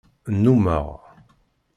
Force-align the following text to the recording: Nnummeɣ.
Nnummeɣ. 0.33 0.87